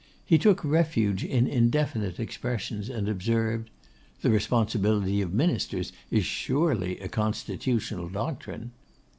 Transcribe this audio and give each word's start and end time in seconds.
He 0.25 0.39
took 0.39 0.65
refuge 0.65 1.23
in 1.23 1.45
indefinite 1.45 2.19
expressions, 2.19 2.89
and 2.89 3.07
observed, 3.07 3.69
'The 4.23 4.31
Responsibility 4.31 5.21
of 5.21 5.31
Ministers 5.31 5.93
is 6.09 6.25
surely 6.25 6.97
a 6.99 7.07
constitutional 7.07 8.09
doctrine. 8.09 8.71